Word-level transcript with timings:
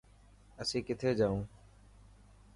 اسين 0.61 0.81
ڪٿي 0.87 1.09
جائون. 1.19 1.39